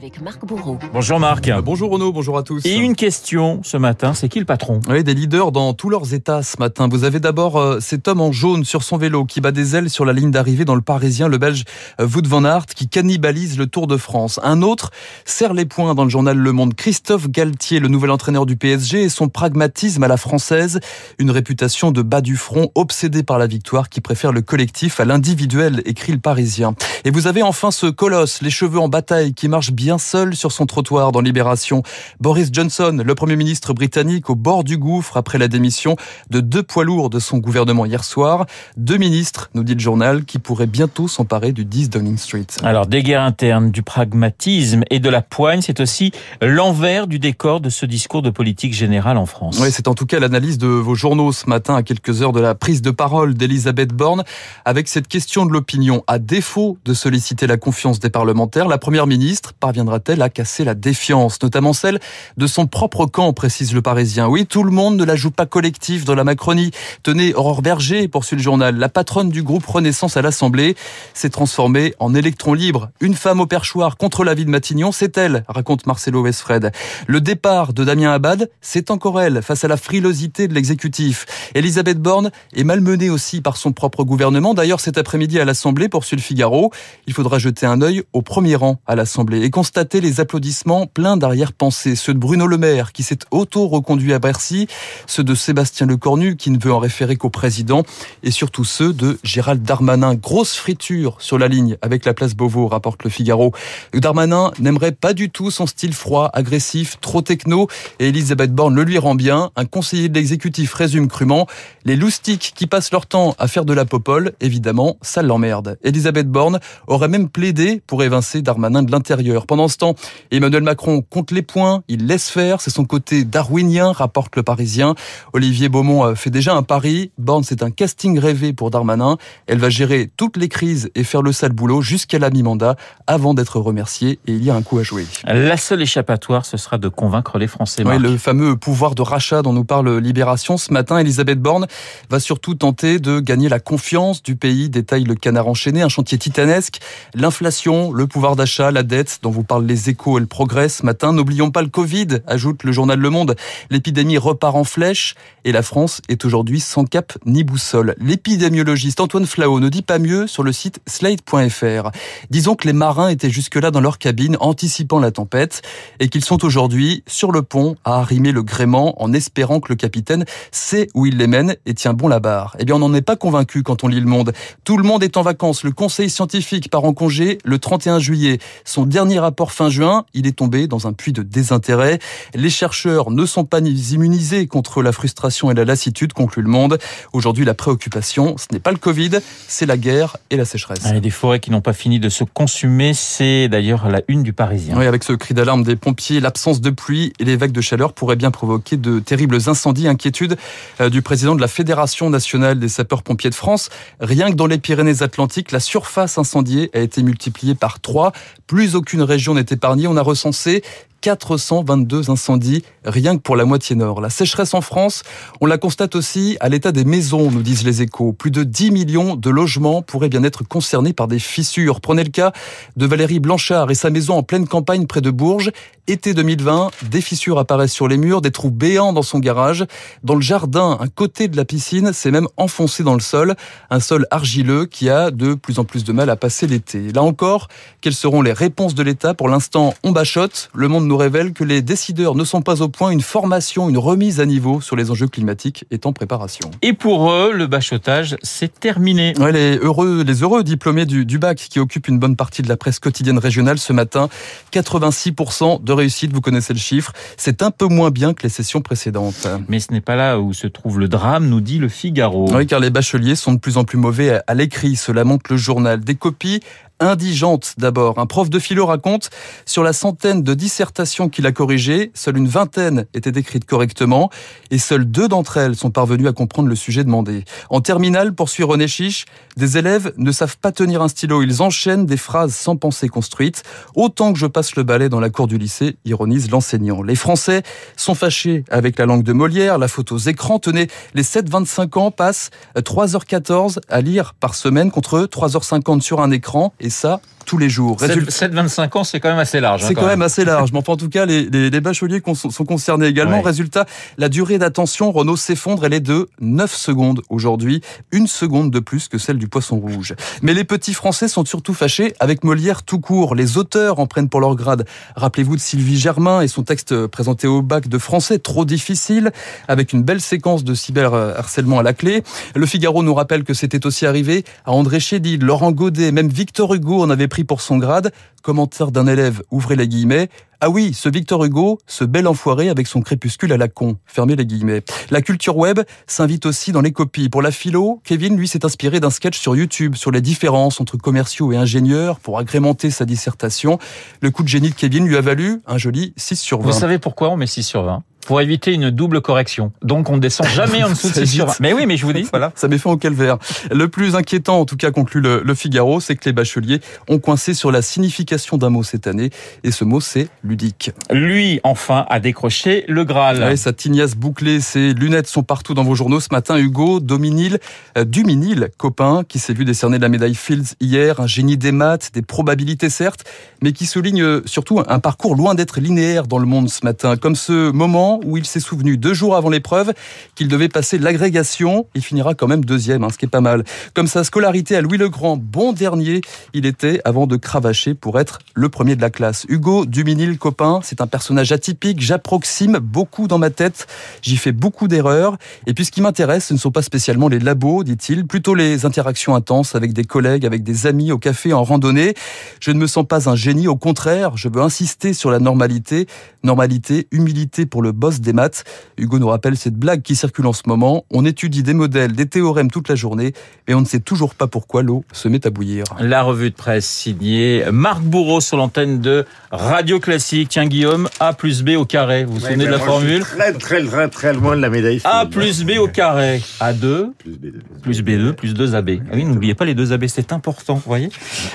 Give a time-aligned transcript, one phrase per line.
[0.00, 0.78] avec Marc Bourreau.
[0.94, 1.46] Bonjour Marc.
[1.48, 2.64] Euh, bonjour Renaud, bonjour à tous.
[2.64, 4.80] Et une question ce matin, c'est qui le patron?
[4.88, 6.88] Oui, des leaders dans tous leurs états ce matin.
[6.90, 9.90] Vous avez d'abord euh, cet homme en jaune sur son vélo qui bat des ailes
[9.90, 11.64] sur la ligne d'arrivée dans le Parisien, le Belge
[12.00, 14.40] euh, Wout van Aert, qui cannibalise le Tour de France.
[14.42, 14.90] Un autre
[15.26, 16.74] serre les poings dans le journal Le Monde.
[16.74, 20.80] Christophe Galtier, le nouvel entraîneur du PSG, et son pragmatisme à la française,
[21.18, 25.04] une réputation de bas du front, obsédé par la victoire, qui préfère le collectif à
[25.04, 26.74] l'individuel, écrit le Parisien.
[27.04, 30.52] Et vous avez enfin ce colosse, les cheveux en bataille, qui marche bien seul sur
[30.52, 31.82] son trottoir dans Libération.
[32.20, 35.96] Boris Johnson, le Premier ministre britannique, au bord du gouffre après la démission
[36.30, 38.46] de deux poids lourds de son gouvernement hier soir.
[38.76, 42.46] Deux ministres, nous dit le journal, qui pourraient bientôt s'emparer du 10 Downing Street.
[42.62, 47.60] Alors, des guerres internes, du pragmatisme et de la poigne, c'est aussi l'envers du décor
[47.60, 49.58] de ce discours de politique générale en France.
[49.60, 52.40] Oui, c'est en tout cas l'analyse de vos journaux ce matin à quelques heures de
[52.40, 54.24] la prise de parole d'Elisabeth Borne
[54.64, 56.02] avec cette question de l'opinion.
[56.06, 60.74] À défaut de solliciter la confiance des parlementaires, la première ministre parviendra-t-elle à casser la
[60.74, 62.00] défiance, notamment celle
[62.36, 64.28] de son propre camp, précise le Parisien.
[64.28, 66.70] Oui, tout le monde ne la joue pas collectif dans la Macronie.
[67.02, 70.76] Tenez, Aurore Berger, poursuit le journal, la patronne du groupe Renaissance à l'Assemblée,
[71.14, 72.90] s'est transformée en électron libre.
[73.00, 76.72] Une femme au perchoir contre la vie de Matignon, c'est elle, raconte Marcelo Westfred.
[77.06, 81.24] Le départ de Damien Abad, c'est encore elle, face à la frilosité de l'exécutif.
[81.54, 84.52] Elisabeth Borne est malmenée aussi par son propre gouvernement.
[84.52, 86.70] D'ailleurs, cet après-midi à l'Assemblée, poursuit le Figaro,
[87.06, 91.16] il faudra jeter un œil au premier rang à l'Assemblée et constater les applaudissements pleins
[91.16, 91.94] d'arrière-pensée.
[91.94, 94.66] Ceux de Bruno Le Maire, qui s'est auto-reconduit à Bercy,
[95.06, 97.84] ceux de Sébastien Lecornu, qui ne veut en référer qu'au président,
[98.24, 100.16] et surtout ceux de Gérald Darmanin.
[100.16, 103.52] Grosse friture sur la ligne avec la place Beauvau, rapporte le Figaro.
[103.94, 107.68] Darmanin n'aimerait pas du tout son style froid, agressif, trop techno,
[108.00, 109.52] et Elisabeth Borne le lui rend bien.
[109.54, 111.46] Un conseiller de l'exécutif résume crûment
[111.84, 115.78] les loustiques qui passent leur temps à faire de la popole, évidemment, ça l'emmerde.
[115.84, 119.46] Elisabeth Borne aurait même plaidé pour évincer Darmanin de l'intérieur.
[119.50, 119.96] Pendant ce temps,
[120.30, 124.94] Emmanuel Macron compte les points, il laisse faire, c'est son côté darwinien, rapporte le Parisien.
[125.32, 127.10] Olivier Beaumont fait déjà un pari.
[127.18, 129.16] Borne, c'est un casting rêvé pour Darmanin.
[129.48, 132.76] Elle va gérer toutes les crises et faire le sale boulot jusqu'à la mi-mandat
[133.08, 135.04] avant d'être remerciée et il y a un coup à jouer.
[135.24, 137.82] La seule échappatoire, ce sera de convaincre les Français.
[137.84, 140.96] Oui, le fameux pouvoir de rachat dont nous parle Libération ce matin.
[140.98, 141.66] Elisabeth Borne
[142.08, 146.18] va surtout tenter de gagner la confiance du pays, détaille le canard enchaîné, un chantier
[146.18, 146.78] titanesque.
[147.14, 150.84] L'inflation, le pouvoir d'achat, la dette dont vous parlent les échos et le progrès ce
[150.84, 151.12] matin.
[151.12, 153.36] N'oublions pas le Covid, ajoute le journal Le Monde.
[153.70, 155.14] L'épidémie repart en flèche
[155.44, 157.94] et la France est aujourd'hui sans cap ni boussole.
[157.98, 161.90] L'épidémiologiste Antoine Flao ne dit pas mieux sur le site slate.fr.
[162.30, 165.62] Disons que les marins étaient jusque-là dans leur cabine anticipant la tempête
[165.98, 169.76] et qu'ils sont aujourd'hui sur le pont à arrimer le gréement en espérant que le
[169.76, 172.56] capitaine sait où il les mène et tient bon la barre.
[172.58, 174.32] Eh bien, on n'en est pas convaincu quand on lit le monde.
[174.64, 175.64] Tout le monde est en vacances.
[175.64, 178.38] Le conseil scientifique part en congé le 31 juillet.
[178.64, 179.18] Son dernier
[179.50, 181.98] fin juin, il est tombé dans un puits de désintérêt.
[182.34, 186.78] Les chercheurs ne sont pas immunisés contre la frustration et la lassitude, conclut le monde.
[187.12, 190.80] Aujourd'hui, la préoccupation, ce n'est pas le Covid, c'est la guerre et la sécheresse.
[190.84, 194.32] Ah, des forêts qui n'ont pas fini de se consumer, c'est d'ailleurs la une du
[194.32, 194.76] Parisien.
[194.78, 197.92] Oui, avec ce cri d'alarme des pompiers, l'absence de pluie et les vagues de chaleur
[197.92, 199.88] pourraient bien provoquer de terribles incendies.
[199.88, 200.36] Inquiétude
[200.80, 203.70] euh, du président de la Fédération nationale des sapeurs-pompiers de France.
[204.00, 208.12] Rien que dans les Pyrénées-Atlantiques, la surface incendiée a été multipliée par trois.
[208.46, 209.86] Plus aucune région n'est épargnée.
[209.86, 210.62] On a recensé
[211.00, 214.00] 422 incendies rien que pour la moitié nord.
[214.00, 215.02] La sécheresse en France,
[215.40, 218.12] on la constate aussi à l'état des maisons, nous disent les échos.
[218.12, 221.80] Plus de 10 millions de logements pourraient bien être concernés par des fissures.
[221.80, 222.32] Prenez le cas
[222.76, 225.50] de Valérie Blanchard et sa maison en pleine campagne près de Bourges.
[225.86, 229.64] Été 2020, des fissures apparaissent sur les murs, des trous béants dans son garage.
[230.04, 233.34] Dans le jardin, un côté de la piscine s'est même enfoncé dans le sol,
[233.70, 236.92] un sol argileux qui a de plus en plus de mal à passer l'été.
[236.92, 237.48] Là encore,
[237.80, 239.14] quelles seront les réponses de l'État?
[239.14, 240.50] Pour l'instant, on bachote.
[240.54, 242.90] Le monde nous révèle que les décideurs ne sont pas au point.
[242.90, 246.50] Une formation, une remise à niveau sur les enjeux climatiques est en préparation.
[246.62, 249.14] Et pour eux, le bachotage, c'est terminé.
[249.20, 252.48] Ouais, les heureux, les heureux diplômés du, du bac qui occupent une bonne partie de
[252.48, 254.08] la presse quotidienne régionale ce matin,
[254.52, 256.92] 86% de réussite, vous connaissez le chiffre.
[257.16, 259.28] C'est un peu moins bien que les sessions précédentes.
[259.46, 262.28] Mais ce n'est pas là où se trouve le drame, nous dit le Figaro.
[262.34, 265.36] Oui, car les bacheliers sont de plus en plus mauvais à l'écrit, cela montre le
[265.36, 265.78] journal.
[265.78, 266.40] Des copies
[266.80, 267.98] indigente d'abord.
[267.98, 269.10] Un prof de philo raconte
[269.46, 274.10] sur la centaine de dissertations qu'il a corrigées, seule une vingtaine étaient décrites correctement
[274.50, 277.24] et seules deux d'entre elles sont parvenues à comprendre le sujet demandé.
[277.50, 279.04] En terminale, poursuit René Chiche,
[279.36, 283.42] des élèves ne savent pas tenir un stylo, ils enchaînent des phrases sans pensée construite.
[283.74, 286.82] Autant que je passe le balai dans la cour du lycée, ironise l'enseignant.
[286.82, 287.42] Les Français
[287.76, 290.38] sont fâchés avec la langue de Molière, la faute aux écrans.
[290.38, 296.52] Tenez, les 7-25 ans passent 3h14 à lire par semaine contre 3h50 sur un écran
[296.70, 297.78] ça tous les jours.
[297.78, 299.62] 7-25 ans, c'est quand même assez large.
[299.62, 300.02] Hein, c'est quand, même.
[300.02, 300.50] assez large.
[300.52, 303.22] Mais enfin, en tout cas, les, les, bacheliers sont concernés également.
[303.22, 303.66] Résultat,
[303.98, 305.64] la durée d'attention, Renault s'effondre.
[305.64, 307.60] Elle est de 9 secondes aujourd'hui.
[307.92, 309.94] Une seconde de plus que celle du poisson rouge.
[310.22, 313.14] Mais les petits Français sont surtout fâchés avec Molière tout court.
[313.14, 314.66] Les auteurs en prennent pour leur grade.
[314.96, 319.12] Rappelez-vous de Sylvie Germain et son texte présenté au bac de français, trop difficile,
[319.46, 322.02] avec une belle séquence de cyberharcèlement à la clé.
[322.34, 326.52] Le Figaro nous rappelle que c'était aussi arrivé à André Chédid, Laurent Godet, même Victor
[326.54, 327.92] Hugo en avait pris pour son grade.
[328.22, 330.08] Commentaire d'un élève, ouvrez les guillemets.
[330.42, 333.76] Ah oui, ce Victor Hugo, ce bel enfoiré avec son crépuscule à la con.
[333.84, 334.62] Fermez les guillemets.
[334.90, 337.10] La culture web s'invite aussi dans les copies.
[337.10, 340.78] Pour la philo, Kevin, lui, s'est inspiré d'un sketch sur YouTube sur les différences entre
[340.78, 343.58] commerciaux et ingénieurs pour agrémenter sa dissertation.
[344.00, 346.46] Le coup de génie de Kevin lui a valu un joli 6 sur 20.
[346.46, 349.52] Vous savez pourquoi on met 6 sur 20 pour éviter une double correction.
[349.62, 351.40] Donc on ne descend jamais en dessous de 6 sur 20.
[351.40, 352.32] Mais oui, mais je vous dis, voilà.
[352.34, 353.18] Ça met fin au calvaire.
[353.50, 356.98] Le plus inquiétant, en tout cas conclut le, le Figaro, c'est que les bacheliers ont
[356.98, 359.10] coincé sur la signification d'un mot cette année.
[359.44, 360.72] Et ce mot, c'est ludique.
[360.90, 363.20] Lui, enfin, a décroché le Graal.
[363.20, 366.00] Ouais, sa tignasse bouclée, ses lunettes sont partout dans vos journaux.
[366.00, 367.38] Ce matin, Hugo Dominil,
[367.76, 371.90] euh, Duminil, copain, qui s'est vu décerner la médaille Fields hier, un génie des maths,
[371.92, 373.04] des probabilités certes,
[373.42, 376.96] mais qui souligne euh, surtout un parcours loin d'être linéaire dans le monde ce matin,
[376.96, 379.72] comme ce moment où il s'est souvenu deux jours avant l'épreuve
[380.14, 381.66] qu'il devait passer l'agrégation.
[381.74, 383.42] Il finira quand même deuxième, hein, ce qui est pas mal.
[383.74, 386.00] Comme sa scolarité à Louis le Grand, bon dernier,
[386.34, 389.26] il était avant de cravacher pour être le premier de la classe.
[389.28, 391.80] Hugo Duminil, copain, c'est un personnage atypique.
[391.80, 393.66] J'approxime beaucoup dans ma tête.
[394.02, 395.16] J'y fais beaucoup d'erreurs.
[395.46, 398.66] Et puis ce qui m'intéresse, ce ne sont pas spécialement les labos, dit-il, plutôt les
[398.66, 401.94] interactions intenses avec des collègues, avec des amis au café, en randonnée.
[402.40, 405.86] Je ne me sens pas un génie, au contraire, je veux insister sur la normalité.
[406.22, 408.44] Normalité, humilité pour le boss des maths.
[408.78, 410.84] Hugo nous rappelle cette blague qui circule en ce moment.
[410.90, 413.12] On étudie des modèles, des théorèmes toute la journée
[413.48, 415.64] et on ne sait toujours pas pourquoi l'eau se met à bouillir.
[415.80, 420.28] La revue de presse signée Marc Bourreau sur l'antenne de Radio Classique.
[420.28, 422.04] Tiens Guillaume, A plus B au carré.
[422.04, 424.80] Vous vous souvenez de la formule Très très très très loin de la médaille.
[424.84, 426.22] A plus B au carré.
[426.40, 428.70] A2 plus B2 plus, B2, plus 2 AB.
[428.86, 430.90] Ah oui, n'oubliez pas les deux AB, c'est important, vous voyez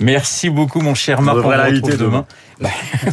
[0.00, 1.38] Merci beaucoup mon cher Marc.
[1.38, 1.96] On, va la demain.
[1.96, 2.26] demain.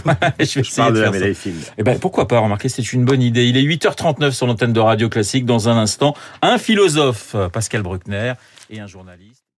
[0.06, 1.36] Bah, je vais essayer de, la médaille
[1.77, 5.46] Eh ben, pourquoi pas remarquer, c'est une Il est 8h39 sur l'antenne de Radio Classique.
[5.46, 8.34] Dans un instant, un philosophe, Pascal Bruckner,
[8.70, 9.45] et un journaliste.